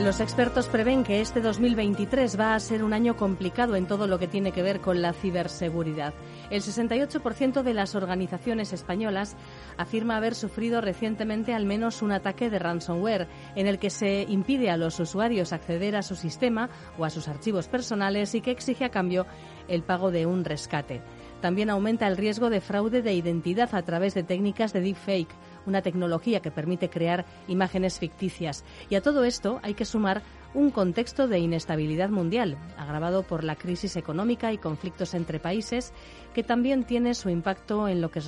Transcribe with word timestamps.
Los 0.00 0.18
expertos 0.18 0.66
prevén 0.66 1.04
que 1.04 1.20
este 1.20 1.40
2023 1.40 2.38
va 2.38 2.56
a 2.56 2.60
ser 2.60 2.82
un 2.82 2.92
año 2.92 3.16
complicado 3.16 3.76
en 3.76 3.86
todo 3.86 4.08
lo 4.08 4.18
que 4.18 4.26
tiene 4.26 4.50
que 4.50 4.62
ver 4.62 4.80
con 4.80 5.00
la 5.00 5.12
ciberseguridad. 5.12 6.12
El 6.50 6.62
68% 6.62 7.62
de 7.62 7.74
las 7.74 7.94
organizaciones 7.94 8.72
españolas 8.72 9.36
afirma 9.78 10.16
haber 10.16 10.34
sufrido 10.34 10.80
recientemente 10.80 11.54
al 11.54 11.64
menos 11.64 12.02
un 12.02 12.10
ataque 12.10 12.50
de 12.50 12.58
ransomware 12.58 13.28
en 13.54 13.68
el 13.68 13.78
que 13.78 13.88
se 13.88 14.26
impide 14.28 14.68
a 14.68 14.76
los 14.76 14.98
usuarios 14.98 15.52
acceder 15.52 15.94
a 15.94 16.02
su 16.02 16.16
sistema 16.16 16.70
o 16.98 17.04
a 17.04 17.10
sus 17.10 17.28
archivos 17.28 17.68
personales 17.68 18.34
y 18.34 18.40
que 18.40 18.50
exige 18.50 18.84
a 18.84 18.90
cambio 18.90 19.26
el 19.68 19.84
pago 19.84 20.10
de 20.10 20.26
un 20.26 20.44
rescate. 20.44 21.02
También 21.40 21.70
aumenta 21.70 22.08
el 22.08 22.16
riesgo 22.16 22.50
de 22.50 22.60
fraude 22.60 23.00
de 23.00 23.14
identidad 23.14 23.72
a 23.74 23.82
través 23.82 24.14
de 24.14 24.24
técnicas 24.24 24.72
de 24.72 24.80
deepfake 24.80 25.34
una 25.66 25.82
tecnología 25.82 26.40
que 26.40 26.50
permite 26.50 26.90
crear 26.90 27.24
imágenes 27.48 27.98
ficticias. 27.98 28.64
Y 28.90 28.94
a 28.94 29.02
todo 29.02 29.24
esto 29.24 29.60
hay 29.62 29.74
que 29.74 29.84
sumar 29.84 30.22
un 30.54 30.70
contexto 30.70 31.26
de 31.26 31.40
inestabilidad 31.40 32.10
mundial, 32.10 32.56
agravado 32.78 33.24
por 33.24 33.42
la 33.42 33.56
crisis 33.56 33.96
económica 33.96 34.52
y 34.52 34.58
conflictos 34.58 35.14
entre 35.14 35.40
países, 35.40 35.92
que 36.32 36.44
también 36.44 36.84
tiene 36.84 37.14
su 37.14 37.28
impacto 37.28 37.88
en 37.88 38.00
lo 38.00 38.10
que, 38.10 38.20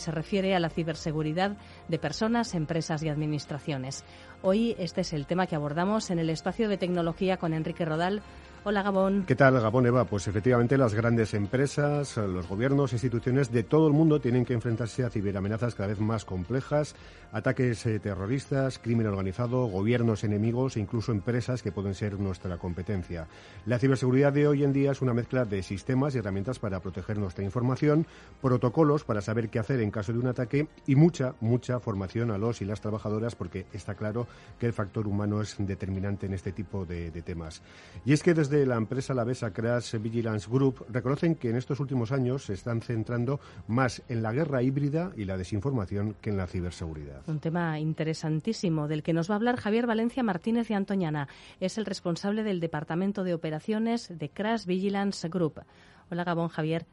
se 0.00 0.10
refiere 0.10 0.54
a 0.54 0.60
la 0.60 0.68
ciberseguridad 0.68 1.56
de 1.88 1.98
personas, 1.98 2.54
empresas 2.54 3.02
y 3.02 3.08
administraciones. 3.08 4.04
Hoy 4.42 4.76
este 4.78 5.00
es 5.00 5.12
el 5.14 5.26
tema 5.26 5.46
que 5.46 5.56
abordamos 5.56 6.10
en 6.10 6.18
el 6.18 6.30
espacio 6.30 6.68
de 6.68 6.76
tecnología 6.76 7.38
con 7.38 7.54
Enrique 7.54 7.86
Rodal, 7.86 8.22
Hola 8.62 8.82
Gabón. 8.82 9.24
¿Qué 9.26 9.36
tal 9.36 9.58
Gabón 9.58 9.86
Eva? 9.86 10.04
Pues 10.04 10.28
efectivamente 10.28 10.76
las 10.76 10.92
grandes 10.92 11.32
empresas, 11.32 12.18
los 12.18 12.46
gobiernos, 12.46 12.92
instituciones 12.92 13.50
de 13.50 13.62
todo 13.62 13.86
el 13.86 13.94
mundo 13.94 14.20
tienen 14.20 14.44
que 14.44 14.52
enfrentarse 14.52 15.02
a 15.02 15.08
ciberamenazas 15.08 15.74
cada 15.74 15.88
vez 15.88 15.98
más 15.98 16.26
complejas, 16.26 16.94
ataques 17.32 17.86
eh, 17.86 17.98
terroristas, 18.00 18.78
crimen 18.78 19.06
organizado, 19.06 19.64
gobiernos 19.64 20.24
enemigos 20.24 20.76
e 20.76 20.80
incluso 20.80 21.10
empresas 21.10 21.62
que 21.62 21.72
pueden 21.72 21.94
ser 21.94 22.20
nuestra 22.20 22.58
competencia. 22.58 23.28
La 23.64 23.78
ciberseguridad 23.78 24.34
de 24.34 24.46
hoy 24.46 24.62
en 24.62 24.74
día 24.74 24.92
es 24.92 25.00
una 25.00 25.14
mezcla 25.14 25.46
de 25.46 25.62
sistemas 25.62 26.14
y 26.14 26.18
herramientas 26.18 26.58
para 26.58 26.80
proteger 26.80 27.16
nuestra 27.16 27.42
información, 27.42 28.06
protocolos 28.42 29.04
para 29.04 29.22
saber 29.22 29.48
qué 29.48 29.58
hacer 29.58 29.80
en 29.80 29.90
caso 29.90 30.12
de 30.12 30.18
un 30.18 30.26
ataque 30.26 30.68
y 30.86 30.96
mucha, 30.96 31.34
mucha 31.40 31.80
formación 31.80 32.30
a 32.30 32.36
los 32.36 32.60
y 32.60 32.66
las 32.66 32.82
trabajadoras 32.82 33.36
porque 33.36 33.64
está 33.72 33.94
claro 33.94 34.26
que 34.58 34.66
el 34.66 34.74
factor 34.74 35.06
humano 35.06 35.40
es 35.40 35.56
determinante 35.58 36.26
en 36.26 36.34
este 36.34 36.52
tipo 36.52 36.84
de, 36.84 37.10
de 37.10 37.22
temas. 37.22 37.62
Y 38.04 38.12
es 38.12 38.22
que 38.22 38.34
desde 38.34 38.49
de 38.50 38.66
la 38.66 38.76
empresa 38.76 39.14
lavesa 39.14 39.52
Crash 39.52 39.96
Vigilance 39.98 40.50
Group 40.50 40.84
reconocen 40.90 41.36
que 41.36 41.50
en 41.50 41.56
estos 41.56 41.80
últimos 41.80 42.12
años 42.12 42.44
se 42.44 42.54
están 42.54 42.82
centrando 42.82 43.40
más 43.68 44.02
en 44.08 44.22
la 44.22 44.32
guerra 44.32 44.62
híbrida 44.62 45.12
y 45.16 45.24
la 45.24 45.36
desinformación 45.36 46.16
que 46.20 46.30
en 46.30 46.36
la 46.36 46.46
ciberseguridad. 46.46 47.22
Un 47.28 47.38
tema 47.38 47.78
interesantísimo 47.78 48.88
del 48.88 49.02
que 49.02 49.12
nos 49.12 49.30
va 49.30 49.34
a 49.34 49.36
hablar 49.36 49.56
Javier 49.56 49.86
Valencia 49.86 50.22
Martínez 50.22 50.70
y 50.70 50.74
Antoñana. 50.74 51.28
Es 51.60 51.78
el 51.78 51.86
responsable 51.86 52.42
del 52.42 52.60
Departamento 52.60 53.24
de 53.24 53.34
Operaciones 53.34 54.12
de 54.18 54.28
Crash 54.28 54.66
Vigilance 54.66 55.28
Group. 55.28 55.62
Hola 56.10 56.24
Gabón, 56.24 56.48
Javier. 56.48 56.86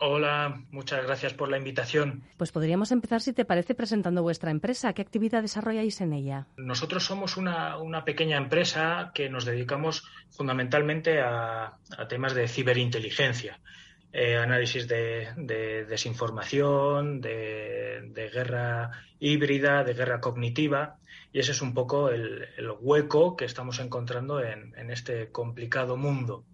Hola, 0.00 0.62
muchas 0.70 1.04
gracias 1.04 1.34
por 1.34 1.48
la 1.48 1.56
invitación. 1.56 2.24
Pues 2.36 2.50
podríamos 2.50 2.90
empezar, 2.90 3.20
si 3.20 3.32
te 3.32 3.44
parece, 3.44 3.74
presentando 3.74 4.22
vuestra 4.22 4.50
empresa. 4.50 4.92
¿Qué 4.92 5.02
actividad 5.02 5.42
desarrolláis 5.42 6.00
en 6.00 6.12
ella? 6.12 6.48
Nosotros 6.56 7.04
somos 7.04 7.36
una, 7.36 8.04
pequeña 8.04 8.36
empresa 8.36 9.12
que 9.14 9.28
nos 9.28 9.44
dedicamos 9.44 10.04
fundamentalmente 10.30 11.20
a, 11.20 11.78
temas 12.08 12.34
de 12.34 12.48
ciberinteligencia. 12.48 13.60
Eh, 14.12 14.36
análisis 14.36 14.86
de, 14.88 15.84
desinformación, 15.88 17.20
de, 17.20 18.30
guerra 18.32 18.90
híbrida, 19.20 19.84
de 19.84 19.94
guerra 19.94 20.20
cognitiva, 20.20 20.98
y 21.32 21.40
ese 21.40 21.52
es 21.52 21.62
un 21.62 21.72
poco 21.74 22.10
el, 22.10 22.48
hueco 22.80 23.36
que 23.36 23.44
estamos 23.44 23.78
encontrando 23.80 24.40
en 24.40 24.90
este 24.90 25.30
complicado 25.30 25.96
mundo. 25.96 26.44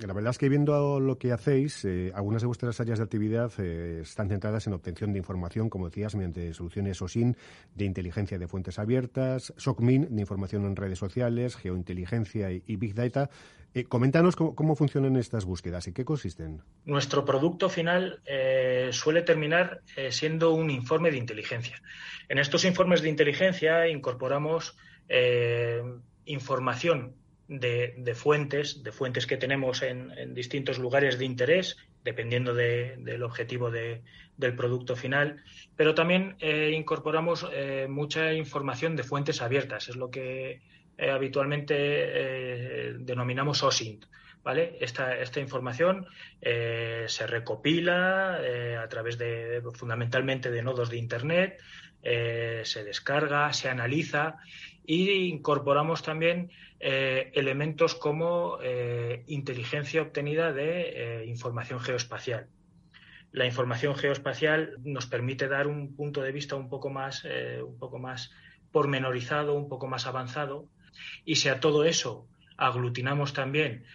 La 0.00 0.14
verdad 0.14 0.30
es 0.30 0.38
que 0.38 0.48
viendo 0.48 1.00
lo 1.00 1.18
que 1.18 1.32
hacéis, 1.32 1.84
eh, 1.84 2.12
algunas 2.14 2.40
de 2.40 2.46
vuestras 2.46 2.80
áreas 2.80 2.98
de 2.98 3.04
actividad 3.04 3.52
eh, 3.58 4.00
están 4.02 4.30
centradas 4.30 4.66
en 4.66 4.72
obtención 4.72 5.12
de 5.12 5.18
información, 5.18 5.68
como 5.68 5.90
decías, 5.90 6.14
mediante 6.14 6.54
soluciones 6.54 7.02
OSIN 7.02 7.36
de 7.74 7.84
inteligencia 7.84 8.38
de 8.38 8.48
fuentes 8.48 8.78
abiertas, 8.78 9.52
SOCMIN 9.58 10.14
de 10.14 10.20
información 10.20 10.64
en 10.64 10.76
redes 10.76 10.98
sociales, 10.98 11.56
geointeligencia 11.56 12.50
y, 12.50 12.76
Big 12.76 12.94
Data. 12.94 13.28
Eh, 13.74 13.84
coméntanos 13.84 14.34
cómo, 14.34 14.76
funcionan 14.76 15.16
estas 15.16 15.44
búsquedas 15.44 15.86
y 15.86 15.92
qué 15.92 16.06
consisten. 16.06 16.62
Nuestro 16.86 17.24
producto 17.26 17.68
final 17.68 18.22
suele 18.90 19.22
terminar 19.22 19.82
siendo 20.10 20.52
un 20.52 20.70
informe 20.70 21.10
de 21.10 21.18
inteligencia. 21.18 21.80
En 22.28 22.38
estos 22.38 22.64
informes 22.64 23.02
de 23.02 23.08
inteligencia 23.10 23.88
incorporamos 23.88 24.76
información 26.24 27.14
de, 27.48 28.14
fuentes, 28.14 28.82
de 28.82 28.92
fuentes 28.92 29.26
que 29.26 29.36
tenemos 29.36 29.82
en, 29.82 30.34
distintos 30.34 30.78
lugares 30.78 31.18
de 31.18 31.24
interés, 31.24 31.76
dependiendo 32.04 32.54
del 32.54 33.22
objetivo 33.22 33.70
del 33.70 34.56
producto 34.56 34.96
final, 34.96 35.42
pero 35.76 35.94
también 35.94 36.36
eh, 36.40 36.72
incorporamos 36.74 37.46
eh, 37.52 37.86
mucha 37.88 38.32
información 38.32 38.96
de 38.96 39.04
fuentes 39.04 39.40
abiertas, 39.42 39.88
es 39.88 39.96
lo 39.96 40.10
que 40.10 40.62
eh, 40.98 41.10
habitualmente 41.10 42.94
denominamos 42.98 43.62
OSINT. 43.62 44.06
¿Vale? 44.44 44.76
Esta, 44.80 45.16
esta 45.18 45.38
información 45.38 46.04
se 46.40 47.26
recopila 47.28 48.40
a 48.82 48.88
través 48.88 49.16
de 49.16 49.62
fundamentalmente 49.72 50.50
de 50.50 50.64
nodos 50.64 50.90
de 50.90 50.96
Internet, 50.96 51.60
se 52.02 52.82
descarga, 52.82 53.52
se 53.52 53.68
analiza 53.68 54.40
y 54.84 55.28
incorporamos 55.28 56.02
también 56.02 56.50
eh, 56.80 57.30
elementos 57.34 57.94
como 57.94 58.58
eh, 58.62 59.22
inteligencia 59.28 60.02
obtenida 60.02 60.52
de 60.52 61.20
eh, 61.22 61.26
información 61.26 61.80
geoespacial. 61.80 62.48
La 63.30 63.46
información 63.46 63.94
geoespacial 63.94 64.76
nos 64.82 65.06
permite 65.06 65.48
dar 65.48 65.66
un 65.66 65.94
punto 65.94 66.22
de 66.22 66.32
vista 66.32 66.56
un 66.56 66.68
poco 66.68 66.90
más, 66.90 67.24
un 67.24 67.78
poco 67.78 67.98
más 67.98 68.30
pormenorizado, 68.72 69.54
un 69.54 69.70
poco 69.70 69.86
más 69.86 70.06
avanzado, 70.06 70.68
y 71.24 71.36
si 71.36 71.48
a 71.48 71.58
todo 71.58 71.84
eso 71.84 72.28
aglutinamos 72.58 73.32
también 73.32 73.86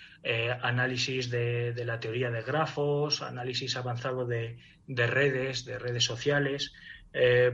análisis 0.64 1.30
de, 1.30 1.72
la 1.86 2.00
teoría 2.00 2.32
de 2.32 2.42
grafos, 2.42 3.22
análisis 3.22 3.78
avanzado 3.78 4.26
de, 4.26 4.58
de 4.88 5.06
redes, 5.06 5.66
de 5.66 5.78
redes 5.78 6.04
sociales, 6.04 6.74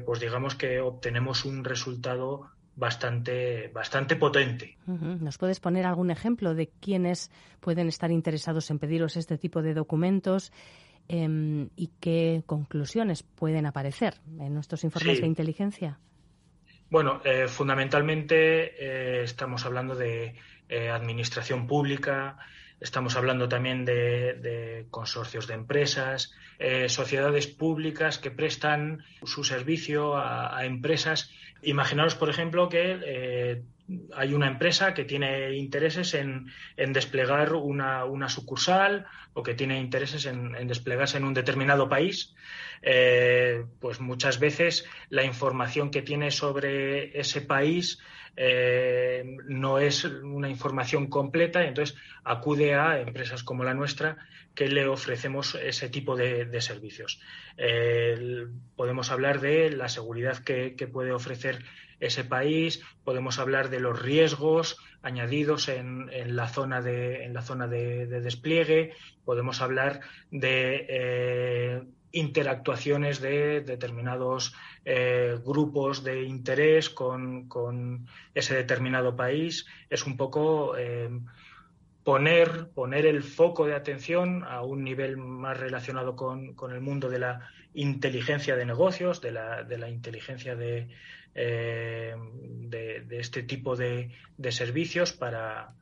pues 0.05 0.21
digamos 0.21 0.55
que 0.55 0.79
obtenemos 0.79 1.43
un 1.43 1.65
resultado 1.65 2.49
bastante, 2.75 3.69
bastante 3.73 4.15
potente. 4.15 4.77
¿Nos 4.87 5.37
puedes 5.37 5.59
poner 5.59 5.85
algún 5.85 6.11
ejemplo 6.11 6.55
de 6.55 6.69
quiénes 6.79 7.31
pueden 7.59 7.87
estar 7.87 8.11
interesados 8.11 8.69
en 8.71 8.79
pediros 8.79 9.17
este 9.17 9.37
tipo 9.37 9.61
de 9.61 9.73
documentos 9.73 10.51
em, 11.07 11.69
y 11.75 11.91
qué 11.99 12.43
conclusiones 12.45 13.23
pueden 13.23 13.65
aparecer 13.65 14.15
en 14.39 14.53
nuestros 14.53 14.83
informes 14.83 15.21
de 15.21 15.27
inteligencia? 15.27 15.99
Bueno, 16.89 17.21
eh, 17.23 17.47
fundamentalmente 17.47 18.35
eh, 18.77 19.23
estamos 19.23 19.65
hablando 19.65 19.95
de 19.95 20.35
eh, 20.69 20.89
administración 20.89 21.65
pública, 21.67 22.37
estamos 22.79 23.15
hablando 23.15 23.47
también 23.47 23.85
de, 23.85 24.85
consorcios 24.89 25.47
de 25.47 25.53
empresas, 25.53 26.33
sociedades 26.87 27.47
públicas 27.47 28.17
que 28.17 28.31
prestan 28.31 29.03
su 29.23 29.43
servicio 29.43 30.15
a 30.17 30.65
empresas. 30.65 31.31
Imaginaros, 31.63 32.15
por 32.15 32.29
ejemplo, 32.29 32.67
que 32.67 32.99
eh, 33.05 33.63
hay 34.15 34.33
una 34.33 34.47
empresa 34.47 34.93
que 34.93 35.05
tiene 35.05 35.53
intereses 35.55 36.13
en, 36.13 36.47
desplegar 36.75 37.53
una, 37.53 38.29
sucursal 38.29 39.05
o 39.33 39.43
que 39.43 39.53
tiene 39.53 39.79
intereses 39.79 40.25
en, 40.25 40.67
desplegarse 40.67 41.17
en 41.17 41.25
un 41.25 41.33
determinado 41.33 41.89
país, 41.89 42.33
eh, 42.81 43.65
pues 43.79 43.99
muchas 43.99 44.39
veces 44.39 44.85
la 45.09 45.23
información 45.23 45.89
que 45.89 46.01
tiene 46.01 46.31
sobre 46.31 47.17
ese 47.19 47.41
país 47.41 47.99
eh, 48.35 49.23
no 49.47 49.77
es 49.77 50.05
una 50.05 50.49
información 50.49 51.07
completa 51.07 51.63
y 51.63 51.67
entonces 51.67 51.95
acude 52.23 52.73
a 52.73 52.99
empresas 52.99 53.43
como 53.43 53.63
la 53.63 53.73
nuestra 53.73 54.17
que 54.55 54.67
le 54.67 54.87
ofrecemos 54.87 55.55
ese 55.55 55.89
tipo 55.89 56.15
de, 56.15 56.61
servicios. 56.61 57.19
podemos 58.75 59.11
hablar 59.11 59.41
de 59.41 59.71
la 59.71 59.89
seguridad 59.89 60.39
que, 60.39 60.89
puede 60.91 61.11
ofrecer 61.11 61.63
ese 61.99 62.23
país, 62.23 62.81
podemos 63.03 63.39
hablar 63.39 63.69
de 63.69 63.79
los 63.79 64.01
riesgos 64.01 64.77
añadidos 65.01 65.69
en, 65.69 66.09
la 66.35 66.47
zona 66.47 66.81
de, 66.81 67.23
en 67.23 67.33
la 67.33 67.41
zona 67.41 67.67
de, 67.67 68.05
despliegue, 68.07 68.93
podemos 69.25 69.61
hablar 69.61 70.01
de 70.31 70.85
eh, 70.89 71.83
interactuaciones 72.13 73.19
de 73.19 73.61
determinados 73.61 74.53
eh, 74.85 75.37
grupos 75.43 76.03
de 76.03 76.23
interés 76.23 76.89
con, 76.89 78.07
ese 78.33 78.55
determinado 78.55 79.15
país. 79.15 79.65
Es 79.89 80.05
un 80.05 80.15
poco 80.15 80.77
eh, 80.77 81.09
poner, 82.03 82.69
poner 82.73 83.05
el 83.05 83.23
foco 83.23 83.65
de 83.65 83.75
atención 83.75 84.43
a 84.43 84.61
un 84.61 84.83
nivel 84.83 85.17
más 85.17 85.59
relacionado 85.59 86.15
con, 86.15 86.55
el 86.71 86.81
mundo 86.81 87.09
de 87.09 87.19
la 87.19 87.49
inteligencia 87.73 88.55
de 88.55 88.65
negocios, 88.65 89.21
de 89.21 89.31
la, 89.31 89.63
de 89.63 89.77
la 89.77 89.89
inteligencia 89.89 90.55
de, 90.55 90.89
eh, 91.35 92.15
de, 92.69 93.19
este 93.19 93.43
tipo 93.43 93.75
de, 93.75 94.11
servicios 94.49 95.13
para, 95.13 95.73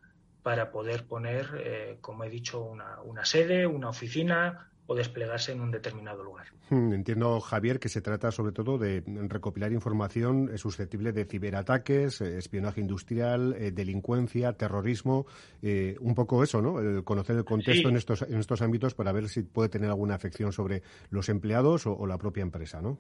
para 0.44 0.71
poder 0.71 1.06
poner, 1.06 1.47
eh, 1.57 1.97
como 2.01 2.23
he 2.23 2.29
dicho, 2.29 2.62
una, 2.62 3.01
una 3.01 3.25
sede, 3.25 3.65
una 3.65 3.89
oficina, 3.89 4.70
o 4.91 4.95
desplegarse 4.95 5.53
en 5.53 5.61
un 5.61 5.71
determinado 5.71 6.21
lugar. 6.21 6.47
Hmm, 6.69 6.91
entiendo, 6.93 7.39
Javier, 7.39 7.79
que 7.79 7.88
se 7.88 8.01
trata 8.01 8.29
sobre 8.31 8.51
todo 8.51 8.77
de 8.77 9.03
recopilar 9.29 9.71
información 9.71 10.57
susceptible 10.57 11.13
de 11.13 11.23
ciberataques, 11.25 12.19
eh, 12.19 12.38
espionaje 12.38 12.81
industrial, 12.81 13.55
eh, 13.57 13.71
delincuencia, 13.71 14.53
terrorismo, 14.53 15.25
eh, 15.61 15.95
un 16.01 16.13
poco 16.13 16.43
eso, 16.43 16.61
¿no? 16.61 17.03
conocer 17.05 17.38
el 17.38 17.45
contexto 17.45 17.88
en, 17.88 17.95
estos, 17.95 18.21
en 18.23 18.38
estos 18.38 18.61
ámbitos 18.61 18.93
para 18.93 19.13
ver 19.13 19.29
si 19.29 19.43
puede 19.43 19.69
tener 19.69 19.89
alguna 19.89 20.15
afección 20.15 20.51
sobre 20.51 20.83
los 21.09 21.29
empleados 21.29 21.87
o, 21.87 22.05
la 22.05 22.17
propia 22.17 22.41
empresa, 22.41 22.81
¿no? 22.81 22.99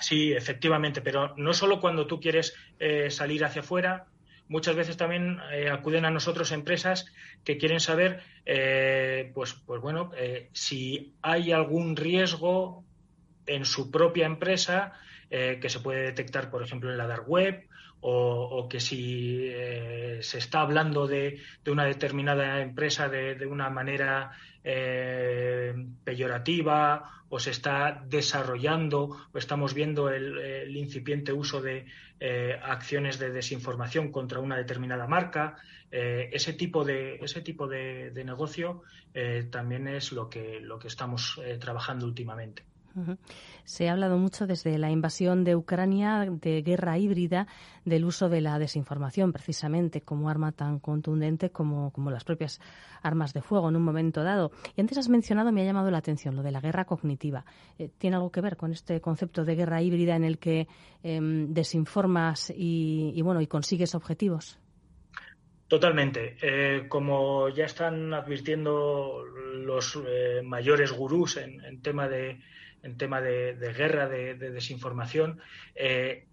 Sí, 0.00 0.32
efectivamente, 0.32 1.00
pero 1.00 1.34
no 1.36 1.52
solo 1.52 1.80
cuando 1.80 2.06
tú 2.06 2.18
quieres 2.20 2.54
salir 3.10 3.44
hacia 3.44 3.62
afuera, 3.62 4.06
muchas 4.48 4.74
veces 4.76 4.96
también 4.96 5.38
eh, 5.52 5.70
acuden 5.70 6.04
a 6.04 6.10
nosotros 6.10 6.52
empresas 6.52 7.06
que 7.44 7.58
quieren 7.58 7.80
saber, 7.80 8.22
eh, 8.46 9.30
pues, 9.34 9.54
pues 9.54 9.80
bueno, 9.80 10.10
eh, 10.16 10.48
si 10.52 11.14
hay 11.22 11.52
algún 11.52 11.96
riesgo 11.96 12.84
en 13.46 13.64
su 13.64 13.90
propia 13.90 14.26
empresa 14.26 14.92
que 15.30 15.68
se 15.68 15.80
puede 15.80 16.04
detectar, 16.04 16.50
por 16.50 16.62
ejemplo, 16.62 16.90
en 16.90 16.96
la 16.96 17.06
dark 17.06 17.28
web 17.28 17.68
o, 18.00 18.66
que 18.68 18.80
si 18.80 19.50
se 20.20 20.38
está 20.38 20.60
hablando 20.60 21.06
de, 21.06 21.40
una 21.66 21.84
determinada 21.84 22.60
empresa 22.60 23.08
de, 23.08 23.46
una 23.46 23.70
manera 23.70 24.32
peyorativa 26.04 27.18
o 27.30 27.38
se 27.38 27.50
está 27.50 28.02
desarrollando 28.06 29.28
o 29.32 29.38
estamos 29.38 29.74
viendo 29.74 30.10
el, 30.10 30.76
incipiente 30.76 31.32
uso 31.32 31.60
de 31.60 31.86
eh, 32.20 32.58
acciones 32.62 33.18
de 33.18 33.30
desinformación 33.30 34.10
contra 34.10 34.40
una 34.40 34.56
determinada 34.56 35.06
marca. 35.06 35.56
Eh, 35.90 36.30
ese 36.32 36.54
tipo 36.54 36.84
de, 36.84 37.16
ese 37.16 37.42
tipo 37.42 37.66
de, 37.66 38.10
negocio 38.24 38.82
eh, 39.14 39.46
también 39.50 39.88
es 39.88 40.12
lo 40.12 40.28
que, 40.28 40.60
lo 40.60 40.78
que 40.78 40.88
estamos 40.88 41.40
trabajando 41.60 42.06
últimamente. 42.06 42.64
Se 43.64 43.88
ha 43.88 43.92
hablado 43.92 44.18
mucho 44.18 44.46
desde 44.46 44.78
la 44.78 44.90
invasión 44.90 45.44
de 45.44 45.54
Ucrania 45.54 46.26
de 46.28 46.62
guerra 46.62 46.98
híbrida 46.98 47.46
del 47.84 48.04
uso 48.04 48.28
de 48.28 48.40
la 48.40 48.58
desinformación, 48.58 49.32
precisamente 49.32 50.00
como 50.00 50.28
arma 50.28 50.52
tan 50.52 50.78
contundente 50.78 51.50
como, 51.50 51.92
las 52.10 52.24
propias 52.24 52.60
armas 53.02 53.32
de 53.34 53.42
fuego 53.42 53.68
en 53.68 53.76
un 53.76 53.82
momento 53.82 54.22
dado. 54.22 54.52
Y 54.76 54.80
antes 54.80 54.98
has 54.98 55.08
mencionado, 55.08 55.52
me 55.52 55.62
ha 55.62 55.64
llamado 55.64 55.90
la 55.90 55.98
atención, 55.98 56.36
lo 56.36 56.42
de 56.42 56.52
la 56.52 56.60
guerra 56.60 56.84
cognitiva. 56.84 57.44
Eh, 57.78 57.90
¿Tiene 57.98 58.16
algo 58.16 58.30
que 58.30 58.40
ver 58.40 58.56
con 58.56 58.72
este 58.72 59.00
concepto 59.00 59.44
de 59.44 59.54
guerra 59.54 59.82
híbrida 59.82 60.16
en 60.16 60.24
el 60.24 60.38
que 60.38 60.66
em, 61.02 61.52
desinformas 61.52 62.52
y, 62.54 63.20
bueno, 63.22 63.40
y 63.40 63.46
consigues 63.46 63.94
objetivos? 63.94 64.58
Totalmente. 65.68 66.36
Eh, 66.40 66.88
como 66.88 67.50
ya 67.50 67.66
están 67.66 68.14
advirtiendo 68.14 69.22
los 69.26 70.00
eh, 70.06 70.40
mayores 70.42 70.92
gurús 70.92 71.36
en 71.36 71.82
tema 71.82 72.08
de 72.08 72.38
en 72.82 72.96
tema 72.96 73.20
de, 73.20 73.54
guerra, 73.76 74.08
de, 74.08 74.34
desinformación. 74.34 75.40
Eh, 75.74 76.26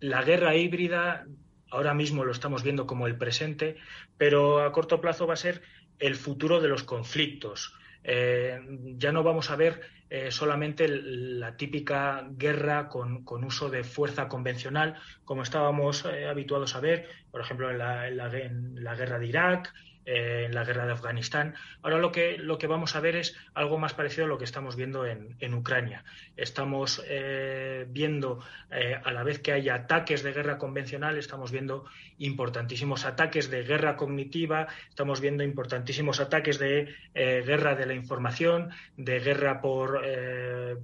la 0.00 0.22
guerra 0.22 0.54
híbrida 0.54 1.26
ahora 1.70 1.94
mismo 1.94 2.24
lo 2.24 2.32
estamos 2.32 2.62
viendo 2.62 2.86
como 2.86 3.06
el 3.06 3.16
presente, 3.16 3.76
pero 4.16 4.62
a 4.62 4.72
corto 4.72 5.00
plazo 5.00 5.26
va 5.26 5.34
a 5.34 5.38
ser 5.38 5.62
el 5.98 6.14
futuro 6.16 6.60
de 6.60 6.68
los 6.68 6.82
conflictos. 6.82 7.74
Eh, 8.02 8.60
ya 8.96 9.12
no 9.12 9.22
vamos 9.22 9.50
a 9.50 9.56
ver 9.56 9.80
eh, 10.10 10.30
solamente 10.30 10.86
la 10.88 11.56
típica 11.56 12.26
guerra 12.30 12.88
con, 12.88 13.24
uso 13.44 13.70
de 13.70 13.82
fuerza 13.82 14.28
convencional, 14.28 14.96
como 15.24 15.42
estábamos 15.42 16.04
habituados 16.04 16.76
a 16.76 16.80
ver, 16.80 17.08
por 17.30 17.40
ejemplo, 17.40 17.70
en 17.70 17.78
la, 17.78 18.08
en 18.08 18.84
la 18.84 18.94
guerra 18.94 19.18
de 19.18 19.26
Irak, 19.26 19.72
en 20.06 20.54
la 20.54 20.64
guerra 20.64 20.86
de 20.86 20.92
Afganistán. 20.92 21.54
Ahora 21.82 21.98
lo 21.98 22.12
que, 22.12 22.36
lo 22.38 22.58
que 22.58 22.66
vamos 22.66 22.96
a 22.96 23.00
ver 23.00 23.16
es 23.16 23.36
algo 23.54 23.78
más 23.78 23.94
parecido 23.94 24.26
a 24.26 24.28
lo 24.28 24.38
que 24.38 24.44
estamos 24.44 24.76
viendo 24.76 25.06
en, 25.06 25.36
en 25.40 25.54
Ucrania. 25.54 26.04
Estamos 26.36 27.02
eh, 27.08 27.86
viendo, 27.88 28.40
eh, 28.70 28.98
a 29.02 29.12
la 29.12 29.22
vez 29.22 29.38
que 29.38 29.52
hay 29.52 29.68
ataques 29.68 30.22
de 30.22 30.32
guerra 30.32 30.58
convencional, 30.58 31.16
estamos 31.16 31.50
viendo 31.50 31.84
importantísimos 32.18 33.04
ataques 33.04 33.50
de 33.50 33.62
guerra 33.64 33.96
cognitiva, 33.96 34.68
estamos 34.88 35.20
viendo 35.20 35.42
importantísimos 35.42 36.20
ataques 36.20 36.58
de 36.58 36.94
eh, 37.14 37.42
guerra 37.46 37.74
de 37.74 37.86
la 37.86 37.94
información, 37.94 38.70
de 38.96 39.20
guerra 39.20 39.60
por, 39.60 40.02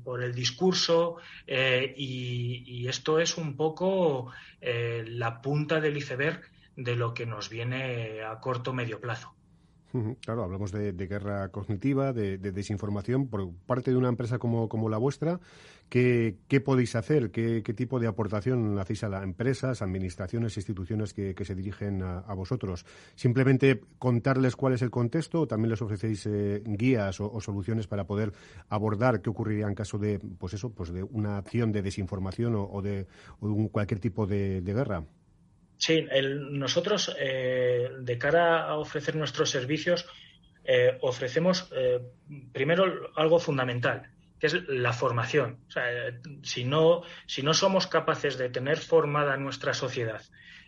por 0.05 0.23
el 0.23 0.35
discurso, 0.35 1.17
y, 1.47 2.87
esto 2.91 3.21
es 3.21 3.37
un 3.37 3.57
poco 3.57 4.33
la 4.61 5.41
punta 5.41 5.81
del 5.81 5.97
iceberg 5.97 6.50
de 6.77 6.97
lo 6.97 7.15
que 7.15 7.27
nos 7.27 7.51
viene 7.51 8.23
a 8.23 8.41
corto 8.41 8.71
o 8.71 8.75
medio 8.75 9.01
plazo. 9.01 9.35
Claro, 10.21 10.45
hablamos 10.45 10.71
de, 10.71 10.93
guerra 10.93 11.49
cognitiva, 11.49 12.13
de, 12.13 12.39
desinformación 12.39 13.27
por 13.27 13.53
parte 13.67 13.91
de 13.91 13.97
una 13.97 14.09
empresa 14.09 14.39
como, 14.39 14.89
la 14.89 14.99
vuestra. 14.99 15.41
¿Qué, 15.89 16.37
podéis 16.65 16.95
hacer? 16.95 17.33
¿Qué, 17.33 17.63
tipo 17.75 17.99
de 17.99 18.07
aportación 18.07 18.79
hacéis 18.79 19.03
a 19.03 19.09
las 19.09 19.25
empresas, 19.25 19.83
administraciones, 19.83 20.57
instituciones 20.57 21.13
que, 21.13 21.35
se 21.45 21.55
dirigen 21.57 22.03
a, 22.03 22.33
vosotros? 22.35 22.87
¿Simplemente 23.17 23.81
contarles 23.99 24.55
cuál 24.55 24.75
es 24.75 24.83
el 24.83 24.91
contexto 24.91 25.41
o 25.41 25.47
también 25.49 25.71
les 25.71 25.83
ofrecéis 25.83 26.25
eh, 26.27 26.63
guías 26.65 27.21
o, 27.21 27.41
soluciones 27.41 27.89
para 27.89 28.05
poder 28.05 28.33
abordar 28.69 29.21
qué 29.21 29.31
ocurriría 29.31 29.67
en 29.67 29.75
caso 29.75 29.99
de, 29.99 30.21
pues 30.21 30.55
eso, 30.55 30.71
pues 30.71 30.93
de 30.93 31.03
una 31.03 31.39
acción 31.39 31.73
de 31.73 31.83
desinformación 31.83 32.55
o, 32.57 32.81
de, 32.81 33.09
cualquier 33.73 33.99
tipo 33.99 34.25
de 34.25 34.63
guerra? 34.65 35.03
Sí, 35.81 36.07
nosotros, 36.51 37.17
eh, 37.19 37.89
de 38.01 38.19
cara 38.19 38.67
a 38.67 38.77
ofrecer 38.77 39.17
nuestros 39.17 39.49
servicios, 39.49 40.07
eh, 40.63 40.99
ofrecemos 41.01 41.71
eh, 41.75 41.99
primero 42.53 43.11
algo 43.17 43.39
fundamental, 43.39 44.11
que 44.39 44.49
es 44.49 44.69
la 44.69 44.93
formación. 44.93 45.61
O 45.69 45.71
sea, 45.71 45.85
si, 46.43 46.65
no, 46.65 47.01
si 47.25 47.43
no 47.43 47.55
somos 47.55 47.87
capaces 47.87 48.37
de 48.37 48.51
tener 48.51 48.77
formada 48.77 49.39
nuestra 49.39 49.73
sociedad 49.73 50.21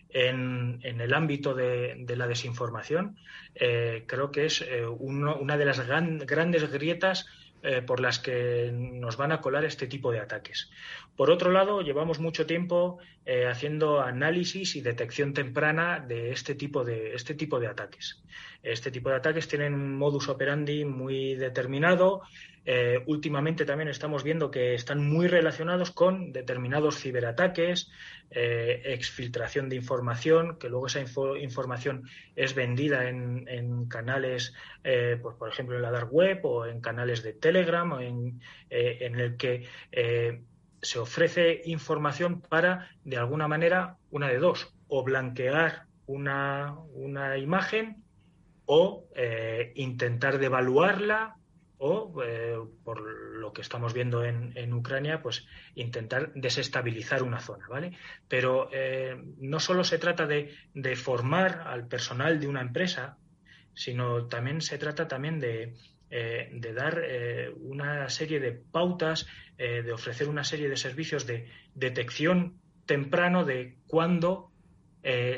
en, 0.09 0.81
el 0.83 1.13
ámbito 1.13 1.53
de, 1.53 2.07
la 2.17 2.27
desinformación, 2.27 3.19
creo 3.55 4.31
que 4.31 4.47
es 4.47 4.65
una 4.99 5.59
de 5.59 5.65
las 5.67 5.87
grandes 5.87 6.73
grietas 6.73 7.27
eh, 7.65 7.81
por 7.81 8.01
las 8.01 8.19
que 8.19 8.73
nos 8.73 9.17
van 9.17 9.31
a 9.31 9.41
colar 9.41 9.65
este 9.65 9.87
tipo 9.87 10.11
de 10.11 10.19
ataques. 10.19 10.69
Por 11.15 11.31
otro 11.31 11.53
lado, 11.53 11.81
llevamos 11.81 12.19
mucho 12.19 12.45
tiempo 12.45 12.99
eh, 13.25 13.47
haciendo 13.47 14.01
análisis 14.01 14.75
y 14.75 14.81
detección 14.81 15.33
temprana 15.33 16.01
de 16.01 16.33
este 16.33 16.57
tipo 16.57 16.85
de, 16.85 17.15
este 17.15 17.35
tipo 17.35 17.61
de 17.61 17.69
ataques. 17.69 18.21
Este 18.65 18.91
tipo 18.91 19.11
de 19.11 19.17
ataques 19.17 19.47
tienen 19.47 19.75
un 19.75 19.97
modus 19.97 20.29
operandi 20.29 20.85
muy 20.85 21.37
determinado 21.37 22.23
eh, 22.65 23.03
últimamente 23.07 23.65
también 23.65 23.89
estamos 23.89 24.23
viendo 24.23 24.53
que 24.53 24.75
están 24.75 25.05
muy 25.05 25.27
relacionados 25.27 25.91
con 25.91 26.33
determinados 26.33 26.97
ciberataques, 27.01 27.91
exfiltración 28.31 29.69
de 29.69 29.77
información, 29.77 30.59
que 30.59 30.69
luego 30.69 30.87
esa 30.87 31.01
información 31.01 32.09
es 32.37 32.55
vendida 32.55 33.09
en, 33.09 33.87
canales, 33.89 34.55
pues, 34.83 35.37
por 35.37 35.51
ejemplo, 35.51 35.77
en 35.77 35.83
la 35.83 35.91
dark 35.91 36.15
web 36.15 36.41
o 36.45 36.65
en 36.65 36.81
canales 36.81 37.23
de 37.23 37.35
Telegram, 37.53 37.93
o 37.93 38.01
en, 38.01 38.41
en 38.71 39.21
el 39.21 39.37
que 39.37 39.69
se 40.81 40.99
ofrece 40.99 41.63
información 41.67 42.41
para, 42.41 42.91
de 43.05 43.17
alguna 43.17 43.49
manera, 43.49 43.99
una 44.11 44.29
de 44.29 44.39
dos, 44.39 44.75
o 44.89 45.05
blanquear 45.05 45.87
una, 46.07 46.77
una 46.95 47.39
imagen 47.39 48.03
o 48.67 49.05
intentar 49.75 50.39
devaluarla 50.39 51.37
o, 51.85 52.23
eh, 52.23 52.57
por 52.85 53.01
lo 53.01 53.53
que 53.53 53.61
estamos 53.61 53.93
viendo 53.93 54.25
en, 54.25 54.73
Ucrania, 54.73 55.21
pues 55.21 55.45
intentar 55.75 56.33
desestabilizar 56.33 57.25
una 57.25 57.41
zona, 57.41 57.67
¿vale? 57.69 57.99
Pero 58.29 58.69
eh, 58.73 59.21
no 59.39 59.59
solo 59.59 59.83
se 59.83 59.99
trata 59.99 60.29
de, 60.29 60.55
formar 60.95 61.65
al 61.67 61.89
personal 61.89 62.39
de 62.39 62.47
una 62.47 62.61
empresa, 62.61 63.19
sino 63.75 64.27
también 64.29 64.61
se 64.61 64.79
trata 64.79 65.09
también 65.09 65.41
de, 65.41 65.75
eh, 66.13 66.51
dar 66.75 67.03
una 67.61 68.09
serie 68.11 68.39
de 68.39 68.53
pautas, 68.53 69.27
de 69.57 69.93
ofrecer 69.93 70.29
una 70.29 70.45
serie 70.45 70.69
de 70.69 70.77
servicios 70.77 71.27
de 71.27 71.49
detección 71.75 72.61
temprano 72.87 73.45
de 73.45 73.79
cuando 73.87 74.51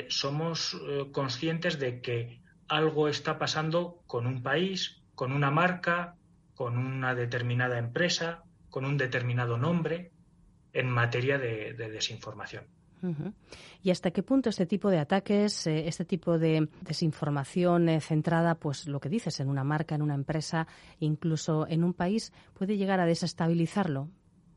somos 0.07 0.79
conscientes 1.11 1.79
de 1.79 2.01
que 2.01 2.39
algo 2.67 3.07
está 3.07 3.37
pasando 3.37 4.01
con 4.07 4.27
un 4.27 4.41
país, 4.43 5.01
con 5.15 5.31
una 5.31 5.51
marca, 5.51 6.15
con 6.55 6.77
una 6.77 7.15
determinada 7.15 7.77
empresa, 7.77 8.43
con 8.69 8.85
un 8.85 8.97
determinado 8.97 9.57
nombre, 9.57 10.11
en 10.73 10.89
materia 10.89 11.37
de, 11.37 11.73
desinformación. 11.73 12.65
¿Y 13.83 13.91
hasta 13.91 14.11
qué 14.11 14.23
punto 14.23 14.49
este 14.49 14.65
tipo 14.65 14.89
de 14.89 14.99
ataques, 14.99 15.67
eh, 15.67 15.87
este 15.87 16.05
tipo 16.05 16.39
de 16.39 16.67
desinformación 16.81 17.89
eh, 17.89 18.01
centrada, 18.01 18.55
pues 18.55 18.87
lo 18.87 18.99
que 18.99 19.09
dices, 19.09 19.39
en 19.39 19.49
una 19.49 19.63
marca, 19.63 19.95
en 19.95 20.01
una 20.01 20.15
empresa, 20.15 20.67
incluso 20.99 21.67
en 21.69 21.83
un 21.83 21.93
país, 21.93 22.33
puede 22.53 22.77
llegar 22.77 22.99
a 22.99 23.05
desestabilizarlo? 23.05 24.09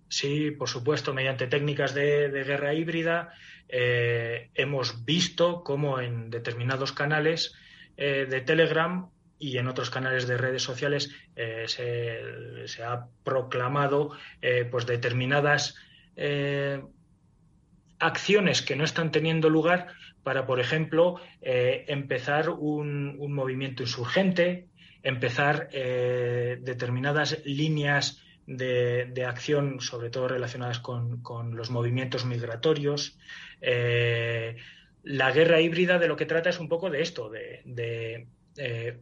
Sí, 0.09 0.51
por 0.53 0.69
supuesto, 0.69 1.13
mediante 1.13 1.47
técnicas 1.47 1.95
de, 1.95 2.31
guerra 2.31 2.73
híbrida 2.73 3.35
eh, 3.69 4.51
hemos 4.55 5.05
visto 5.05 5.63
cómo 5.63 6.01
en 6.01 6.31
determinados 6.31 6.93
canales 6.93 7.55
de 7.99 8.41
Telegram 8.43 9.11
y 9.41 9.59
en 9.59 9.67
otros 9.67 9.91
canales 9.91 10.29
de 10.29 10.37
redes 10.37 10.63
sociales 10.63 11.13
se, 11.67 12.85
ha 12.85 13.09
proclamado 13.25 14.13
pues 14.71 14.87
determinadas 14.87 15.75
acciones 17.99 18.63
que 18.63 18.77
no 18.77 18.85
están 18.85 19.11
teniendo 19.11 19.49
lugar 19.51 19.89
para, 20.23 20.47
por 20.47 20.61
ejemplo, 20.61 21.21
eh, 21.41 21.85
empezar 21.89 22.51
un, 22.51 23.17
movimiento 23.33 23.83
insurgente, 23.83 24.69
empezar 25.03 25.69
eh, 25.73 26.59
determinadas 26.61 27.39
líneas 27.45 28.23
de, 28.47 29.25
acción, 29.27 29.81
sobre 29.81 30.11
todo 30.11 30.29
relacionadas 30.29 30.81
con, 30.81 31.23
los 31.55 31.71
movimientos 31.71 32.25
migratorios. 32.25 33.19
Eh, 33.61 34.57
la 35.03 35.31
guerra 35.33 35.61
híbrida 35.61 35.99
de 35.99 36.09
lo 36.09 36.17
que 36.17 36.27
trata 36.27 36.51
es 36.51 36.59
un 36.59 36.69
poco 36.69 36.91
de 36.91 37.03
esto, 37.03 37.31
de 37.31 38.27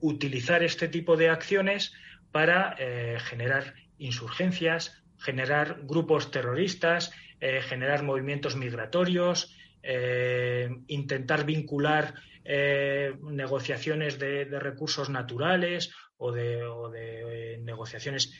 utilizar 0.00 0.62
este 0.62 0.88
tipo 0.88 1.16
de 1.16 1.30
acciones 1.30 1.92
para 2.30 2.76
generar 3.18 3.74
insurgencias, 3.98 5.02
generar 5.18 5.80
grupos 5.84 6.30
terroristas, 6.30 7.12
eh, 7.40 7.60
generar 7.60 8.02
movimientos 8.02 8.56
migratorios, 8.56 9.54
eh, 9.82 10.70
intentar 10.86 11.44
vincular 11.44 12.14
eh, 12.44 13.14
negociaciones 13.22 14.18
de, 14.18 14.44
recursos 14.58 15.10
naturales 15.10 15.92
o 16.16 16.32
de, 16.32 17.58
negociaciones 17.60 18.32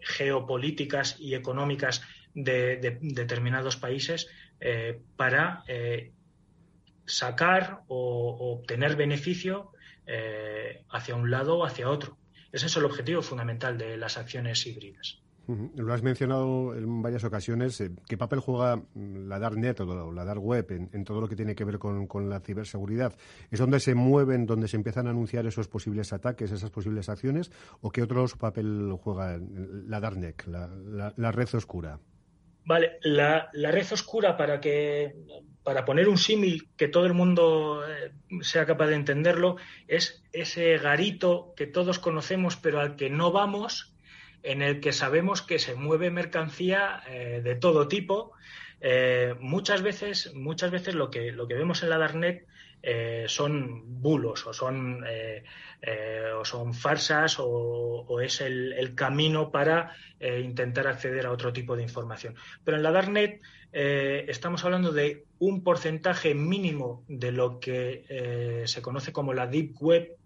geopolíticas 0.00 1.16
y 1.20 1.34
económicas 1.34 2.02
de, 2.34 2.98
determinados 3.00 3.76
países 3.76 4.28
para 5.16 5.62
sacar 7.06 7.82
o, 7.86 8.56
obtener 8.58 8.96
beneficio 8.96 9.70
hacia 10.90 11.14
un 11.14 11.30
lado 11.30 11.58
o 11.58 11.64
hacia 11.64 11.88
otro. 11.88 12.18
Ese 12.50 12.66
es 12.66 12.76
el 12.76 12.84
objetivo 12.84 13.22
fundamental 13.22 13.78
de 13.78 13.96
las 13.96 14.16
acciones 14.18 14.66
híbridas. 14.66 15.20
Lo 15.76 15.94
has 15.94 16.02
mencionado 16.02 16.76
en 16.76 17.00
varias 17.00 17.24
ocasiones. 17.24 17.80
Eh, 17.80 17.90
¿Qué 18.06 18.18
papel 18.18 18.40
juega 18.40 18.82
la 18.94 19.38
Darknet 19.38 19.80
o 19.80 20.12
la 20.12 20.24
Dark 20.26 20.44
Web 20.44 20.90
en, 20.92 21.04
todo 21.04 21.22
lo 21.22 21.28
que 21.28 21.36
tiene 21.36 21.54
que 21.54 21.64
ver 21.64 21.78
con, 21.78 22.28
la 22.28 22.40
ciberseguridad? 22.40 23.14
¿Es 23.50 23.58
donde 23.58 23.80
se 23.80 23.94
mueven, 23.94 24.44
donde 24.44 24.68
se 24.68 24.76
empiezan 24.76 25.06
a 25.06 25.10
anunciar 25.10 25.46
esos 25.46 25.66
posibles 25.66 26.12
ataques, 26.12 26.52
esas 26.52 26.70
posibles 26.70 27.08
acciones? 27.08 27.50
¿O 27.80 27.90
qué 27.90 28.02
otro 28.02 28.26
papel 28.38 28.92
juega 29.02 29.40
la 29.40 30.00
Darknet, 30.00 30.44
la, 30.46 31.32
red 31.32 31.48
oscura? 31.54 31.98
Vale, 32.66 32.98
la, 33.00 33.48
red 33.54 33.86
oscura, 33.90 34.36
para 34.36 34.60
que 34.60 35.16
para 35.62 35.86
poner 35.86 36.08
un 36.08 36.18
símil 36.18 36.68
que 36.76 36.88
todo 36.88 37.06
el 37.06 37.14
mundo 37.14 37.82
eh, 37.86 38.12
sea 38.42 38.66
capaz 38.66 38.88
de 38.88 38.96
entenderlo, 38.96 39.56
es 39.86 40.22
ese 40.32 40.76
garito 40.76 41.54
que 41.56 41.66
todos 41.66 41.98
conocemos 41.98 42.56
pero 42.56 42.80
al 42.80 42.96
que 42.96 43.08
no 43.10 43.32
vamos 43.32 43.94
en 44.42 44.62
el 44.62 44.80
que 44.80 44.92
sabemos 44.92 45.42
que 45.42 45.58
se 45.58 45.74
mueve 45.74 46.10
mercancía 46.10 47.02
eh, 47.08 47.40
de 47.42 47.54
todo 47.56 47.88
tipo. 47.88 48.32
Eh, 48.80 49.34
muchas 49.40 49.82
veces, 49.82 50.32
muchas 50.34 50.70
veces 50.70 50.94
lo 50.94 51.10
que, 51.10 51.32
lo 51.32 51.48
que 51.48 51.54
vemos 51.54 51.82
en 51.82 51.90
la 51.90 51.98
Darknet 51.98 52.46
eh, 52.82 53.24
son 53.26 54.00
bulos 54.00 54.46
o 54.46 54.52
son, 54.52 55.04
o 56.38 56.44
son 56.44 56.74
farsas 56.74 57.36
o, 57.40 58.20
es 58.20 58.40
el, 58.40 58.94
camino 58.94 59.50
para 59.50 59.96
intentar 60.20 60.86
acceder 60.86 61.26
a 61.26 61.32
otro 61.32 61.52
tipo 61.52 61.76
de 61.76 61.82
información. 61.82 62.36
Pero 62.64 62.76
en 62.76 62.84
la 62.84 62.92
Darknet 62.92 63.40
estamos 63.72 64.64
hablando 64.64 64.92
de 64.92 65.24
un 65.40 65.64
porcentaje 65.64 66.34
mínimo 66.34 67.04
de 67.08 67.32
lo 67.32 67.58
que 67.58 68.62
se 68.66 68.80
conoce 68.82 69.12
como 69.12 69.34
la 69.34 69.48
Deep 69.48 69.74
Web. 69.80 70.16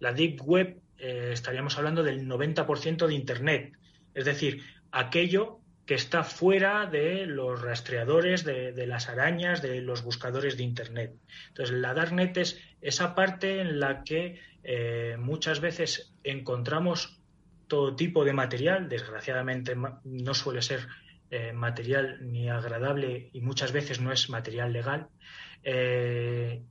La 0.00 0.12
Deep 0.12 0.42
Web 0.42 0.83
eh, 0.98 1.30
estaríamos 1.32 1.76
hablando 1.78 2.02
del 2.02 2.26
90% 2.26 3.06
de 3.06 3.14
Internet. 3.14 3.76
Es 4.14 4.24
decir, 4.24 4.62
aquello 4.90 5.60
que 5.86 5.94
está 5.94 6.24
fuera 6.24 6.86
de 6.86 7.26
los 7.26 7.60
rastreadores, 7.60 8.44
de, 8.44 8.86
las 8.86 9.08
arañas, 9.08 9.60
de 9.60 9.82
los 9.82 10.02
buscadores 10.02 10.56
de 10.56 10.62
Internet. 10.62 11.14
Entonces, 11.48 11.76
la 11.76 11.92
Darknet 11.92 12.36
es 12.38 12.58
esa 12.80 13.14
parte 13.14 13.60
en 13.60 13.80
la 13.80 14.02
que 14.02 14.40
eh, 14.62 15.16
muchas 15.18 15.60
veces 15.60 16.14
encontramos 16.22 17.20
todo 17.68 17.96
tipo 17.96 18.24
de 18.24 18.32
material. 18.32 18.88
Desgraciadamente 18.88 19.76
no 20.04 20.34
suele 20.34 20.62
ser 20.62 20.86
eh, 21.30 21.52
material 21.52 22.18
ni 22.22 22.48
agradable 22.48 23.28
y 23.32 23.40
muchas 23.42 23.72
veces 23.72 24.00
no 24.00 24.10
es 24.10 24.30
material 24.30 24.72
legal. 24.72 25.08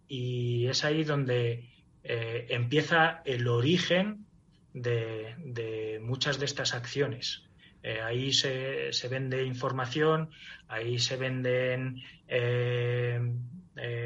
y 0.08 0.68
es 0.68 0.84
ahí 0.86 1.03
donde 1.03 1.73
eh, 2.03 2.48
empieza 2.50 3.22
el 3.25 3.48
origen 3.48 4.25
de, 4.74 6.00
muchas 6.01 6.39
de 6.39 6.45
estas 6.45 6.74
acciones. 6.74 7.43
Eh, 7.81 8.01
ahí 8.01 8.33
se, 8.33 8.91
vende 9.10 9.43
información, 9.45 10.29
ahí 10.67 11.00
se 11.00 11.17
venden 11.17 12.01
eh, 12.27 13.19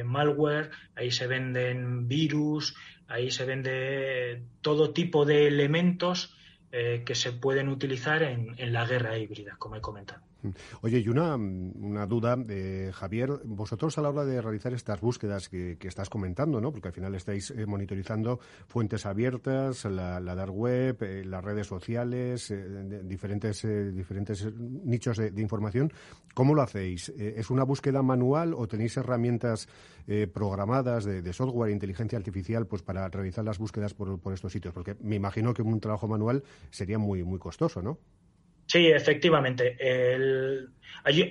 malware, 0.05 0.71
ahí 0.95 1.11
se 1.11 1.27
venden 1.27 2.07
virus, 2.07 2.75
ahí 3.07 3.31
se 3.31 3.45
vende 3.45 4.43
todo 4.61 4.93
tipo 4.93 5.25
de 5.25 5.47
elementos 5.47 6.36
que 6.71 7.15
se 7.15 7.31
pueden 7.31 7.69
utilizar 7.69 8.23
en 8.23 8.73
la 8.73 8.85
guerra 8.85 9.17
híbrida, 9.17 9.55
como 9.57 9.75
he 9.75 9.81
comentado. 9.81 10.21
Oye, 10.81 10.99
y 10.99 11.09
una, 11.09 11.35
una 11.35 12.05
duda, 12.05 12.37
eh, 12.47 12.91
Javier, 12.93 13.41
vosotros 13.43 13.97
a 13.97 14.01
la 14.01 14.09
hora 14.09 14.25
de 14.25 14.41
realizar 14.41 14.73
estas 14.73 15.01
búsquedas 15.01 15.49
que, 15.49 15.77
estás 15.81 16.09
comentando, 16.09 16.59
¿no? 16.59 16.71
porque 16.71 16.89
al 16.89 16.93
final 16.93 17.15
estáis 17.15 17.51
eh, 17.51 17.65
monitorizando 17.65 18.39
fuentes 18.67 19.05
abiertas, 19.05 19.85
la, 19.85 20.19
dark 20.19 20.53
web, 20.53 20.97
eh, 21.01 21.23
las 21.25 21.43
redes 21.43 21.67
sociales, 21.67 22.53
diferentes, 23.03 23.65
diferentes 23.93 24.53
nichos 24.53 25.17
de, 25.17 25.41
información, 25.41 25.91
¿cómo 26.33 26.53
lo 26.53 26.61
hacéis? 26.61 27.09
¿Es 27.09 27.49
una 27.49 27.63
búsqueda 27.63 28.01
manual 28.01 28.53
o 28.53 28.67
tenéis 28.67 28.97
herramientas 28.97 29.67
programadas 30.33 31.05
de, 31.05 31.33
software 31.33 31.69
e 31.69 31.73
inteligencia 31.73 32.17
artificial 32.17 32.67
pues 32.67 32.81
para 32.81 33.07
realizar 33.09 33.45
las 33.45 33.57
búsquedas 33.57 33.93
por, 33.93 34.19
por 34.19 34.33
estos 34.33 34.51
sitios? 34.51 34.73
Porque 34.73 34.95
me 35.01 35.15
imagino 35.15 35.53
que 35.53 35.61
un 35.61 35.79
trabajo 35.79 36.07
manual 36.07 36.43
sería 36.69 36.97
muy, 36.97 37.23
muy 37.23 37.39
costoso, 37.39 37.81
¿no? 37.81 37.99
Sí, 38.67 38.87
efectivamente. 38.87 39.77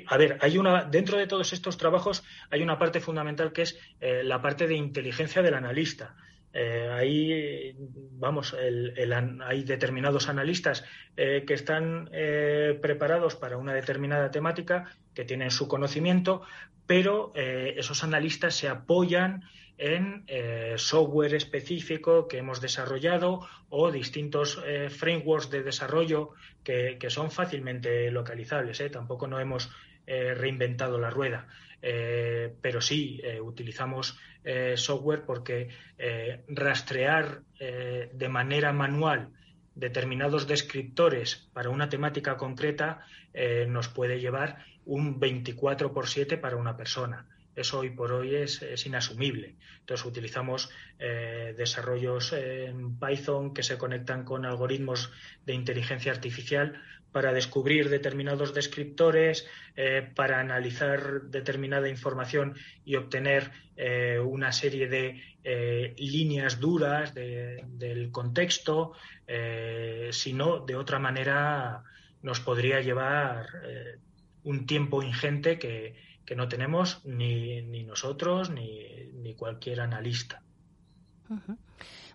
a 0.06 0.16
ver, 0.16 0.38
hay 0.40 0.58
una 0.58 0.84
dentro 0.84 1.18
de 1.18 1.26
todos 1.26 1.52
estos 1.52 1.76
trabajos 1.76 2.24
hay 2.50 2.62
una 2.62 2.78
parte 2.78 3.00
fundamental 3.00 3.52
que 3.52 3.62
es 3.62 3.78
eh, 4.00 4.22
la 4.24 4.40
parte 4.40 4.66
de 4.66 4.74
inteligencia 4.74 5.42
del 5.42 5.54
analista. 5.54 6.16
Eh, 6.52 6.88
ahí, 6.90 7.76
vamos, 8.12 8.54
hay 8.54 9.64
determinados 9.64 10.30
analistas 10.30 10.84
eh, 11.14 11.44
que 11.46 11.52
están 11.52 12.08
preparados 12.80 13.36
para 13.36 13.58
una 13.58 13.74
determinada 13.74 14.30
temática, 14.30 14.90
que 15.14 15.26
tienen 15.26 15.50
su 15.50 15.68
conocimiento, 15.68 16.42
pero 16.86 17.32
esos 17.34 18.02
analistas 18.04 18.54
se 18.54 18.68
apoyan 18.68 19.42
en 19.78 20.24
eh, 20.26 20.74
software 20.76 21.34
específico 21.34 22.28
que 22.28 22.38
hemos 22.38 22.60
desarrollado 22.60 23.46
o 23.68 23.90
distintos 23.90 24.62
eh, 24.64 24.88
frameworks 24.88 25.50
de 25.50 25.62
desarrollo 25.62 26.32
que, 26.62 26.98
son 27.08 27.30
fácilmente 27.30 28.10
localizables. 28.10 28.80
¿eh? 28.80 28.90
Tampoco 28.90 29.26
no 29.26 29.40
hemos 29.40 29.70
reinventado 30.06 31.00
la 31.00 31.10
rueda, 31.10 31.48
pero 31.80 32.80
sí 32.80 33.20
utilizamos 33.40 34.16
software 34.76 35.24
porque 35.26 35.68
rastrear 36.46 37.42
de 37.58 38.28
manera 38.28 38.72
manual 38.72 39.30
determinados 39.74 40.46
descriptores 40.46 41.48
para 41.52 41.70
una 41.70 41.88
temática 41.88 42.36
concreta 42.36 43.04
nos 43.66 43.88
puede 43.88 44.20
llevar 44.20 44.64
un 44.84 45.18
24 45.18 45.92
por 45.92 46.06
7 46.06 46.38
para 46.38 46.54
una 46.54 46.76
persona 46.76 47.26
eso 47.56 47.78
hoy 47.78 47.90
por 47.90 48.12
hoy 48.12 48.34
es, 48.34 48.86
inasumible. 48.86 49.56
Entonces 49.80 50.06
utilizamos 50.06 50.70
eh, 50.98 51.54
desarrollos 51.56 52.32
en 52.34 52.98
Python 52.98 53.54
que 53.54 53.62
se 53.62 53.78
conectan 53.78 54.24
con 54.24 54.44
algoritmos 54.44 55.10
de 55.46 55.54
inteligencia 55.54 56.12
artificial 56.12 56.80
para 57.12 57.32
descubrir 57.32 57.88
determinados 57.88 58.52
descriptores, 58.52 59.46
eh, 59.74 60.06
para 60.14 60.38
analizar 60.38 61.22
determinada 61.22 61.88
información 61.88 62.56
y 62.84 62.96
obtener 62.96 63.50
eh, 63.76 64.18
una 64.18 64.52
serie 64.52 64.88
de 64.88 65.22
líneas 65.96 66.58
duras 66.58 67.14
del 67.14 68.10
contexto, 68.10 68.94
si 70.10 70.32
no, 70.32 70.58
de 70.66 70.74
otra 70.74 70.98
manera 70.98 71.84
nos 72.20 72.40
podría 72.40 72.80
llevar 72.80 73.46
un 74.42 74.66
tiempo 74.66 75.04
ingente 75.04 75.56
que, 75.60 75.94
no 76.34 76.48
tenemos 76.48 77.04
ni, 77.04 77.62
ni 77.62 77.84
nosotros 77.84 78.50
ni, 78.50 79.10
ni, 79.14 79.34
cualquier 79.34 79.80
analista. 79.80 80.42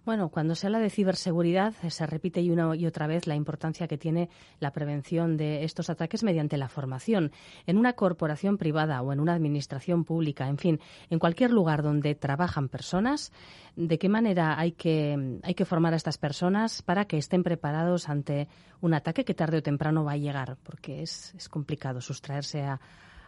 Bueno, 0.03 0.29
cuando 0.29 0.55
se 0.55 0.65
habla 0.65 0.79
de 0.79 0.89
ciberseguridad, 0.89 1.75
eh, 1.83 1.91
se 1.91 2.07
repite 2.07 2.41
una 2.51 2.75
y 2.75 2.87
otra 2.87 3.05
vez 3.05 3.27
la 3.27 3.35
importancia 3.35 3.87
que 3.87 3.99
tiene 3.99 4.29
la 4.59 4.71
prevención 4.71 5.37
de 5.37 5.63
estos 5.63 5.91
ataques 5.91 6.23
mediante 6.23 6.57
la 6.57 6.69
formación. 6.69 7.31
En 7.67 7.77
una 7.77 7.93
corporación 7.93 8.57
privada 8.57 8.99
o 9.03 9.13
en 9.13 9.19
una 9.19 9.33
administración 9.33 10.03
pública, 10.03 10.47
en 10.47 10.57
fin, 10.57 10.79
en 11.11 11.19
cualquier 11.19 11.51
lugar 11.51 11.83
donde 11.83 12.15
trabajan 12.15 12.67
personas, 12.67 13.31
¿de 13.75 13.99
qué 13.99 14.09
manera 14.09 14.59
hay 14.59 14.71
que, 14.71 15.39
hay 15.43 15.53
que 15.53 15.65
formar 15.65 15.93
a 15.93 15.97
estas 15.97 16.17
personas 16.17 16.81
para 16.81 17.05
que 17.05 17.19
estén 17.19 17.43
preparados 17.43 18.09
ante 18.09 18.47
un 18.79 18.95
ataque 18.95 19.23
que 19.23 19.35
tarde 19.35 19.59
o 19.59 19.63
temprano 19.63 20.03
va 20.03 20.13
a 20.13 20.17
llegar? 20.17 20.57
Porque 20.63 21.03
es, 21.03 21.35
es 21.35 21.47
complicado 21.47 22.01
sustraerse 22.01 22.63
a 22.63 22.81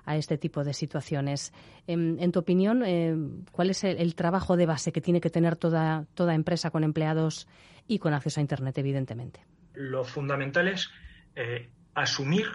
a 0.06 0.18
este 0.18 0.38
tipo 0.38 0.64
de 0.64 0.74
situaciones. 0.74 1.54
En, 1.88 2.32
tu 2.32 2.40
opinión, 2.40 2.84
eh, 2.86 3.16
¿cuál 3.52 3.70
es 3.70 3.84
el, 3.84 4.16
trabajo 4.16 4.58
de 4.58 4.66
base 4.66 4.92
que 4.92 5.02
tiene 5.02 5.22
que 5.22 5.30
tener 5.30 5.56
toda, 5.56 6.06
toda 6.14 6.36
empresa 6.36 6.72
con 6.72 6.84
empleados 6.84 7.48
y 7.88 8.00
con 8.00 8.14
acceso 8.14 8.40
a 8.40 8.42
Internet, 8.42 8.78
evidentemente? 8.78 9.42
Lo 9.74 10.04
fundamental 10.04 10.68
es 10.68 10.90
eh, 11.36 11.70
asumir 11.94 12.48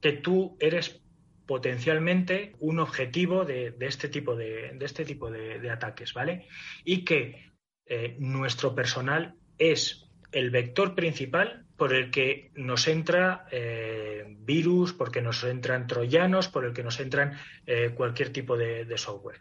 que 0.00 0.12
tú 0.12 0.56
eres 0.60 1.00
potencialmente 1.46 2.54
un 2.60 2.78
objetivo 2.78 3.44
de, 3.44 3.74
este 3.80 4.08
tipo 4.08 4.36
de, 4.36 4.76
este 4.80 5.04
tipo 5.04 5.30
de, 5.30 5.68
ataques, 5.70 6.14
¿vale? 6.14 6.46
Y 6.84 7.04
que 7.04 7.50
eh, 7.86 8.16
nuestro 8.20 8.74
personal 8.74 9.34
es 9.58 10.08
el 10.32 10.50
vector 10.50 10.94
principal 10.94 11.66
por 11.80 11.94
el 11.94 12.10
que 12.10 12.50
nos 12.56 12.88
entra 12.88 13.46
eh, 13.50 14.36
virus, 14.40 14.92
porque 14.92 15.22
nos 15.22 15.42
entran 15.44 15.86
troyanos, 15.86 16.46
por 16.46 16.66
el 16.66 16.74
que 16.74 16.82
nos 16.82 17.00
entran 17.00 17.38
eh, 17.66 17.92
cualquier 17.94 18.34
tipo 18.34 18.58
de, 18.58 18.86
software. 18.98 19.40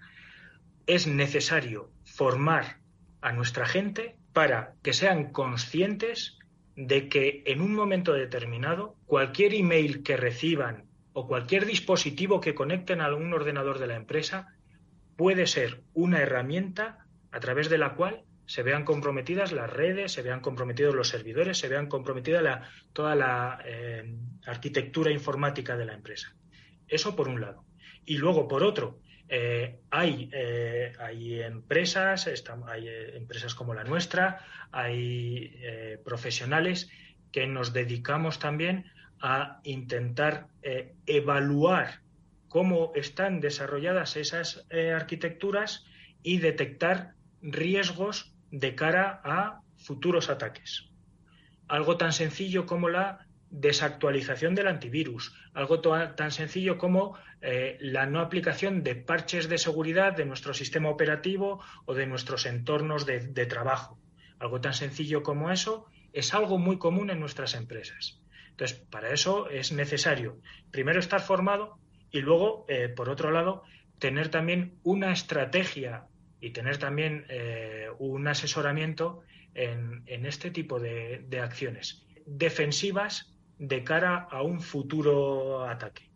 Es 0.87 1.05
necesario 1.05 1.91
formar 2.05 2.77
a 3.19 3.33
nuestra 3.33 3.65
gente 3.65 4.15
para 4.31 4.75
que 4.83 4.93
sean 4.93 5.33
conscientes 5.33 6.39
de 6.77 7.09
que 7.09 7.43
en 7.45 7.59
un 7.59 7.75
momento 7.75 8.13
determinado 8.13 8.95
cualquier 9.05 9.53
email 9.53 10.01
que 10.01 10.15
reciban 10.15 10.85
o 11.11 11.27
cualquier 11.27 11.65
dispositivo 11.65 12.39
que 12.39 12.55
conecten 12.55 13.01
a 13.01 13.05
algún 13.07 13.33
ordenador 13.33 13.79
de 13.79 13.87
la 13.87 13.97
empresa 13.97 14.55
puede 15.17 15.45
ser 15.45 15.81
una 15.93 16.21
herramienta 16.21 17.05
a 17.33 17.41
través 17.41 17.69
de 17.69 17.79
la 17.79 17.95
cual 17.95 18.23
se 18.49 18.63
vean 18.63 18.83
comprometidas 18.83 19.51
las 19.51 19.71
redes, 19.71 20.11
se 20.11 20.23
vean 20.23 20.39
comprometidos 20.39 20.95
los 20.95 21.07
servidores, 21.07 21.59
se 21.59 21.67
vean 21.67 21.85
comprometida 21.85 22.63
toda 22.93 23.13
la 23.13 23.61
eh, 23.63 24.11
arquitectura 24.43 25.11
informática 25.11 25.77
de 25.77 25.85
la 25.85 25.93
empresa. 25.93 26.33
Eso 26.87 27.15
por 27.15 27.27
un 27.27 27.41
lado. 27.41 27.63
Y 28.07 28.17
luego, 28.17 28.47
por 28.47 28.63
otro, 28.63 29.01
eh, 29.27 29.81
hay, 29.91 30.31
eh, 30.33 30.93
hay 30.99 31.43
empresas, 31.43 32.27
hay 32.65 32.87
empresas 33.13 33.53
como 33.53 33.75
la 33.75 33.83
nuestra, 33.83 34.43
hay 34.71 35.55
profesionales 36.03 36.89
que 37.31 37.45
nos 37.45 37.71
dedicamos 37.71 38.39
también 38.39 38.91
a 39.21 39.59
intentar 39.63 40.47
evaluar 41.05 41.99
cómo 42.47 42.93
están 42.95 43.41
desarrolladas 43.41 44.17
esas 44.17 44.65
arquitecturas 44.71 45.85
y 46.23 46.39
detectar 46.39 47.13
riesgos 47.43 48.33
de 48.51 48.75
cara 48.75 49.21
a 49.23 49.61
futuros 49.77 50.29
ataques. 50.29 50.89
Algo 51.67 51.97
tan 51.97 52.13
sencillo 52.13 52.65
como 52.65 52.89
la 52.89 53.27
desactualización 53.49 54.53
del 54.53 54.67
antivirus, 54.67 55.33
algo 55.53 55.81
tan 55.81 56.31
sencillo 56.31 56.77
como 56.77 57.17
eh, 57.41 57.77
la 57.79 58.05
no 58.05 58.19
aplicación 58.19 58.83
de 58.83 58.95
parches 58.95 59.49
de 59.49 59.57
seguridad 59.57 60.15
de 60.15 60.25
nuestro 60.25 60.53
sistema 60.53 60.89
operativo 60.89 61.63
o 61.85 61.93
de 61.93 62.05
nuestros 62.05 62.45
entornos 62.45 63.05
de, 63.05 63.45
trabajo. 63.45 63.99
Algo 64.39 64.61
tan 64.61 64.73
sencillo 64.73 65.23
como 65.23 65.51
eso 65.51 65.87
es 66.13 66.33
algo 66.33 66.57
muy 66.57 66.77
común 66.77 67.09
en 67.09 67.19
nuestras 67.19 67.55
empresas. 67.55 68.21
Entonces, 68.51 68.79
para 68.89 69.13
eso 69.13 69.49
es 69.49 69.71
necesario, 69.71 70.39
primero, 70.71 70.99
estar 70.99 71.21
formado 71.21 71.79
y 72.11 72.19
luego, 72.19 72.65
eh, 72.67 72.89
por 72.89 73.09
otro 73.09 73.31
lado, 73.31 73.63
tener 73.99 74.29
también 74.29 74.77
una 74.83 75.11
estrategia 75.11 76.05
y 76.41 76.51
tener 76.51 76.77
también 76.77 77.25
eh, 77.29 77.87
un 77.99 78.27
asesoramiento 78.27 79.21
en, 79.53 80.25
este 80.25 80.51
tipo 80.51 80.79
de, 80.79 81.39
acciones 81.41 82.05
defensivas 82.25 83.33
de 83.57 83.83
cara 83.83 84.27
a 84.29 84.41
un 84.41 84.61
futuro 84.61 85.65
ataque. 85.67 86.09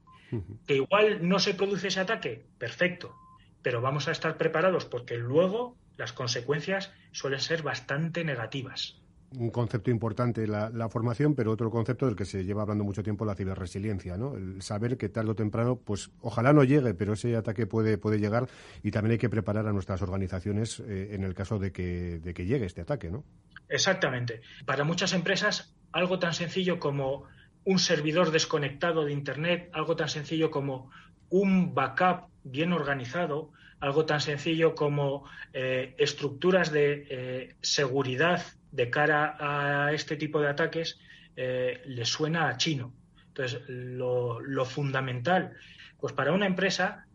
Que 0.65 0.77
igual 0.77 1.27
no 1.27 1.38
se 1.39 1.53
produce 1.53 1.89
ese 1.89 1.99
ataque, 1.99 2.45
perfecto, 2.57 3.15
pero 3.62 3.81
vamos 3.81 4.07
a 4.07 4.12
estar 4.12 4.38
preparados 4.38 4.86
porque 4.86 5.17
luego 5.17 5.77
las 5.95 6.12
consecuencias 6.12 6.91
suelen 7.12 7.39
ser 7.39 7.62
bastante 7.62 8.23
negativas 8.23 9.02
un 9.38 9.50
concepto 9.50 9.89
importante 9.91 10.48
la, 10.48 10.89
formación, 10.89 11.36
pero 11.36 11.52
otro 11.52 11.72
concepto 11.72 12.06
del 12.06 12.15
que 12.15 12.26
se 12.26 12.43
lleva 12.43 12.62
hablando 12.62 12.84
mucho 12.84 13.04
tiempo, 13.04 13.26
la 13.26 13.36
ciberresiliencia, 13.36 14.17
¿no? 14.17 14.36
El 14.36 14.62
saber 14.62 14.98
que 14.98 15.10
tarde 15.10 15.32
o 15.32 15.36
temprano, 15.36 15.78
pues 15.78 16.12
ojalá 16.22 16.54
no 16.54 16.63
llegue, 16.63 16.93
pero 16.93 17.13
ese 17.13 17.36
ataque 17.36 17.65
puede, 17.65 17.98
puede 17.98 18.19
llegar 18.19 18.48
y 18.84 18.91
también 18.91 19.13
hay 19.13 19.17
que 19.17 19.30
preparar 19.30 19.67
a 19.67 19.74
nuestras 19.74 20.02
organizaciones 20.02 20.80
eh, 20.82 21.10
en 21.13 21.24
el 21.24 21.34
caso 21.34 21.60
de 21.60 21.72
que, 21.72 22.19
de 22.19 22.34
que 22.34 22.46
llegue 22.46 22.65
este 22.65 22.82
ataque, 22.82 23.10
¿no? 23.10 23.24
Exactamente. 23.69 24.41
Para 24.65 24.84
muchas 24.84 25.13
empresas, 25.13 25.74
algo 25.91 26.19
tan 26.19 26.34
sencillo 26.34 26.80
como 26.80 27.26
un 27.65 27.80
servidor 27.80 28.32
desconectado 28.32 29.06
de 29.06 29.13
Internet, 29.13 29.69
algo 29.74 29.96
tan 29.96 30.10
sencillo 30.10 30.52
como 30.52 30.91
un 31.30 31.74
backup 31.74 32.28
bien 32.43 32.74
organizado, 32.74 33.52
algo 33.80 34.06
tan 34.06 34.22
sencillo 34.22 34.76
como 34.76 35.26
eh, 35.54 35.96
estructuras 35.98 36.72
de 36.72 37.08
eh, 37.10 37.56
seguridad 37.62 38.43
de 38.73 38.89
cara 38.89 39.38
a 39.39 39.93
este 39.93 40.15
tipo 40.17 40.41
de 40.41 40.49
ataques 40.49 40.99
eh, 41.36 41.81
le 41.86 42.05
suena 42.05 42.49
a 42.49 42.57
chino. 42.57 42.91
Entonces, 43.27 43.62
lo, 43.67 44.65
fundamental, 44.65 45.53
pues 45.99 46.13
para 46.13 46.33
una 46.33 46.47
empresa, 46.47 47.05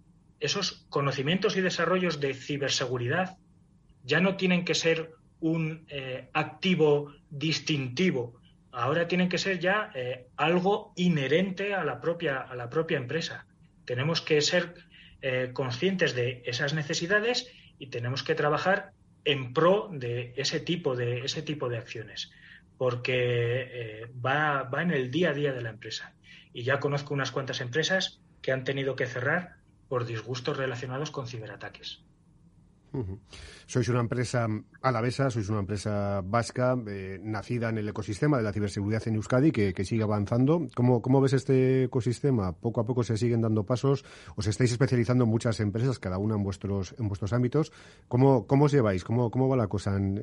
esos 0.41 0.87
conocimientos 0.89 1.57
y 1.57 1.61
desarrollos 1.61 2.21
de 2.21 2.35
ciberseguridad 2.35 3.37
ya 4.05 4.21
no 4.21 4.37
tienen 4.37 4.65
que 4.65 4.75
ser 4.75 5.13
un 5.41 5.85
eh, 5.89 6.29
activo 6.33 7.13
distintivo, 7.29 8.41
ahora 8.71 9.09
tienen 9.09 9.29
que 9.29 9.39
ser 9.39 9.59
ya 9.59 9.91
eh, 9.95 10.27
algo 10.37 10.93
inherente 10.97 11.75
a 11.75 11.85
la 11.85 12.01
propia, 12.01 12.39
a 12.39 12.55
la 12.55 12.71
propia 12.71 12.99
empresa. 12.99 13.47
Tenemos 13.85 14.21
que 14.21 14.41
ser 14.41 14.75
conscientes 15.53 16.15
de 16.15 16.45
esas 16.47 16.75
necesidades 16.75 17.51
y 17.77 17.89
tenemos 17.89 18.23
que 18.23 18.37
trabajar 18.37 18.93
en 19.25 19.53
pro 19.53 19.91
de 19.93 20.33
ese 20.37 20.61
tipo 20.61 20.97
de, 20.97 21.25
ese 21.25 21.43
tipo 21.43 21.69
de 21.69 21.79
acciones, 21.79 22.31
porque 22.77 23.13
eh, 23.71 24.07
va, 24.25 24.63
va 24.65 24.83
en 24.83 24.93
el 24.93 25.11
día 25.11 25.31
a 25.31 25.35
día 25.35 25.53
de 25.53 25.63
la 25.63 25.71
empresa. 25.71 26.15
Y 26.53 26.63
ya 26.63 26.81
conozco 26.81 27.15
unas 27.15 27.31
cuantas 27.31 27.61
empresas 27.61 28.21
que 28.43 28.53
han 28.53 28.65
tenido 28.65 28.97
que 28.97 29.07
cerrar 29.07 29.57
por 29.89 30.07
disgustos 30.07 30.57
relacionados 30.57 31.11
con 31.11 31.27
ciberataques. 31.27 32.03
Sois 33.67 33.89
una 33.89 34.01
empresa 34.01 34.47
alavesa, 34.81 35.31
sois 35.31 35.49
una 35.49 35.61
empresa 35.61 36.23
vasca, 36.25 36.77
eh, 36.87 37.19
nacida 37.23 37.69
en 37.69 37.79
el 37.79 37.89
ecosistema 37.89 38.39
de 38.39 38.43
la 38.43 38.53
ciberseguridad 38.53 39.07
en 39.07 39.17
Euskadi, 39.17 39.53
que, 39.53 39.85
sigue 39.85 40.03
avanzando. 40.03 40.69
¿Cómo, 40.75 41.03
¿Cómo, 41.03 41.21
ves 41.21 41.35
este 41.35 41.85
ecosistema? 41.85 42.53
¿Poco 42.53 42.81
a 42.81 42.87
poco 42.87 43.03
se 43.03 43.17
siguen 43.17 43.43
dando 43.43 43.65
pasos? 43.65 44.05
¿Os 44.37 44.47
estáis 44.47 44.73
especializando 44.73 45.25
en 45.25 45.31
muchas 45.31 45.61
empresas, 45.61 45.99
cada 45.99 46.19
una 46.19 46.37
en 46.37 46.43
vuestros, 46.43 46.95
en 46.99 47.09
vuestros 47.09 47.33
ámbitos? 47.33 47.73
¿Cómo, 48.09 48.47
os 48.49 48.73
lleváis? 48.73 49.05
¿Cómo, 49.05 49.31
¿Cómo 49.31 49.49
va 49.49 49.57
la 49.57 49.67
cosa 49.67 49.97
en, 49.97 50.17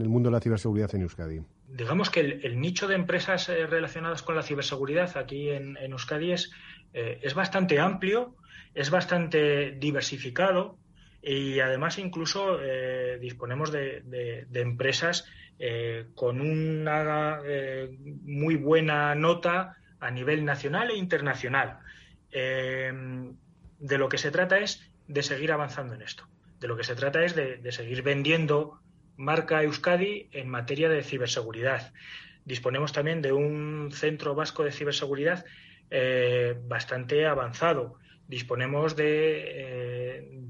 el 0.00 0.08
mundo 0.08 0.28
de 0.28 0.34
la 0.34 0.40
ciberseguridad 0.40 0.94
en 0.94 1.02
Euskadi? 1.02 1.40
Digamos 1.68 2.10
que 2.10 2.20
el, 2.20 2.60
nicho 2.60 2.86
de 2.86 2.96
empresas 2.96 3.48
eh, 3.48 3.66
relacionadas 3.66 4.22
con 4.22 4.34
la 4.34 4.42
ciberseguridad 4.42 5.16
aquí 5.16 5.48
en, 5.48 5.76
Euskadi 5.76 6.32
eh, 6.32 7.20
es 7.22 7.34
bastante 7.34 7.78
amplio, 7.78 8.36
es 8.74 8.90
bastante 8.90 9.72
diversificado 9.72 10.79
y 11.22 11.60
además 11.60 11.98
incluso 11.98 12.58
eh, 12.62 13.18
disponemos 13.20 13.70
de, 13.70 14.46
empresas 14.54 15.26
eh, 15.58 16.06
con 16.14 16.40
una 16.40 17.40
eh, 17.44 17.90
muy 18.22 18.56
buena 18.56 19.14
nota 19.14 19.76
a 19.98 20.10
nivel 20.10 20.44
nacional 20.44 20.90
e 20.90 20.96
internacional. 20.96 21.78
de 22.32 23.98
lo 23.98 24.08
que 24.08 24.18
se 24.18 24.30
trata 24.30 24.58
es 24.58 24.90
de 25.08 25.22
seguir 25.22 25.52
avanzando 25.52 25.94
en 25.94 26.02
esto. 26.02 26.26
De 26.58 26.68
lo 26.68 26.76
que 26.76 26.84
se 26.84 26.94
trata 26.94 27.24
es 27.24 27.34
de, 27.34 27.56
de 27.56 27.72
seguir 27.72 28.02
vendiendo 28.02 28.80
marca 29.16 29.62
Euskadi 29.62 30.28
en 30.32 30.48
materia 30.48 30.88
de 30.88 31.02
ciberseguridad. 31.02 31.92
Disponemos 32.44 32.92
también 32.92 33.20
de 33.20 33.32
un 33.32 33.90
centro 33.92 34.34
vasco 34.34 34.64
de 34.64 34.72
ciberseguridad 34.72 35.44
bastante 36.66 37.26
avanzado. 37.26 37.98
Disponemos 38.28 38.94
de 38.96 40.40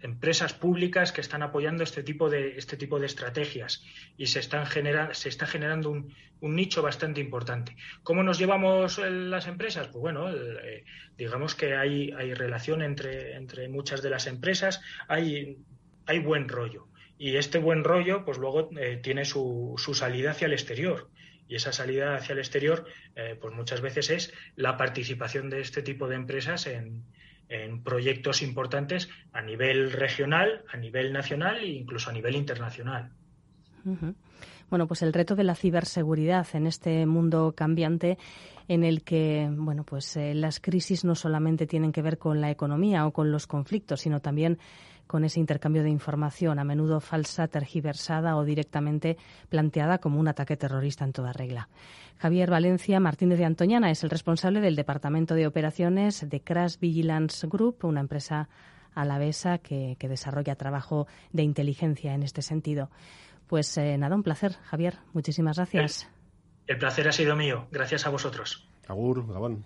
empresas 0.00 0.52
públicas 0.52 1.12
que 1.12 1.20
están 1.20 1.42
apoyando 1.42 1.82
este 1.82 2.02
tipo 2.02 2.28
de, 2.28 2.56
este 2.56 2.76
tipo 2.76 3.00
de 3.00 3.06
estrategias 3.06 3.82
y 4.16 4.26
se, 4.26 4.40
están 4.40 4.66
genera, 4.66 5.14
se 5.14 5.28
está 5.28 5.46
generando 5.46 5.90
un, 5.90 6.14
nicho 6.40 6.82
bastante 6.82 7.20
importante. 7.20 7.76
¿Cómo 8.02 8.22
nos 8.22 8.38
llevamos 8.38 8.98
las 8.98 9.46
empresas? 9.46 9.88
Pues 9.88 10.00
bueno, 10.00 10.30
eh, 10.30 10.84
digamos 11.16 11.54
que 11.54 11.74
hay, 11.74 12.12
hay 12.12 12.34
relación 12.34 12.82
entre, 12.82 13.34
entre 13.34 13.68
muchas 13.68 14.02
de 14.02 14.10
las 14.10 14.26
empresas, 14.26 14.82
hay, 15.08 15.56
hay 16.04 16.18
buen 16.18 16.48
rollo. 16.48 16.88
Y 17.18 17.36
este 17.36 17.58
buen 17.58 17.82
rollo, 17.82 18.24
pues 18.24 18.36
luego 18.38 18.70
eh, 18.78 19.00
tiene 19.02 19.24
su, 19.24 19.74
su 19.78 19.94
salida 19.94 20.32
hacia 20.32 20.46
el 20.46 20.52
exterior. 20.52 21.08
Y 21.48 21.54
esa 21.54 21.72
salida 21.72 22.16
hacia 22.16 22.34
el 22.34 22.40
exterior, 22.40 22.84
eh, 23.14 23.36
pues 23.40 23.54
muchas 23.54 23.80
veces 23.80 24.10
es 24.10 24.34
la 24.56 24.76
participación 24.76 25.48
de 25.48 25.60
este 25.60 25.80
tipo 25.80 26.08
de 26.08 26.16
empresas 26.16 26.66
en, 26.66 27.04
en 27.48 27.82
proyectos 27.82 28.42
importantes 28.42 29.08
a 29.32 29.42
nivel 29.42 29.92
regional, 29.92 30.64
a 30.72 30.76
nivel 30.76 31.12
nacional 31.12 31.58
e 31.58 31.66
incluso 31.66 32.10
a 32.10 32.12
nivel 32.12 32.34
internacional. 32.34 33.10
Bueno, 34.68 34.88
pues 34.88 35.02
el 35.02 35.12
reto 35.12 35.36
de 35.36 35.44
la 35.44 35.54
ciberseguridad 35.54 36.46
en 36.54 36.66
este 36.66 37.06
mundo 37.06 37.54
cambiante 37.56 38.18
en 38.68 38.82
el 38.82 39.04
que, 39.04 39.48
bueno, 39.50 39.84
pues 39.84 40.16
eh, 40.16 40.34
las 40.34 40.58
crisis 40.58 41.04
no 41.04 41.14
solamente 41.14 41.68
tienen 41.68 41.92
que 41.92 42.02
ver 42.02 42.18
con 42.18 42.40
la 42.40 42.50
economía 42.50 43.06
o 43.06 43.12
con 43.12 43.30
los 43.30 43.46
conflictos, 43.46 44.00
sino 44.00 44.20
también 44.20 44.58
con 45.06 45.24
ese 45.24 45.40
intercambio 45.40 45.82
de 45.82 45.90
información, 45.90 46.58
a 46.58 46.64
menudo 46.64 47.00
falsa, 47.00 47.48
tergiversada 47.48 48.36
o 48.36 48.44
directamente 48.44 49.16
planteada 49.48 49.98
como 49.98 50.18
un 50.20 50.28
ataque 50.28 50.56
terrorista 50.56 51.04
en 51.04 51.12
toda 51.12 51.32
regla. 51.32 51.68
Javier 52.18 52.50
Valencia 52.50 52.98
Martínez 53.00 53.38
de 53.38 53.44
Antoñana 53.44 53.90
es 53.90 54.02
el 54.04 54.10
responsable 54.10 54.60
del 54.60 54.76
Departamento 54.76 55.34
de 55.34 55.46
Operaciones 55.46 56.28
de 56.28 56.40
Crash 56.40 56.78
Vigilance 56.78 57.46
Group, 57.46 57.84
una 57.84 58.00
empresa 58.00 58.48
alavesa 58.94 59.58
que, 59.58 59.96
que 59.98 60.08
desarrolla 60.08 60.56
trabajo 60.56 61.06
de 61.32 61.42
inteligencia 61.42 62.14
en 62.14 62.22
este 62.22 62.42
sentido. 62.42 62.90
Pues 63.46 63.76
eh, 63.78 63.96
nada, 63.98 64.16
un 64.16 64.22
placer, 64.22 64.54
Javier. 64.64 64.98
Muchísimas 65.12 65.56
gracias. 65.56 66.08
El, 66.66 66.74
el 66.74 66.78
placer 66.78 67.06
ha 67.08 67.12
sido 67.12 67.36
mío. 67.36 67.68
Gracias 67.70 68.06
a 68.06 68.10
vosotros. 68.10 68.68
Agur, 68.88 69.26
Gabón. 69.32 69.64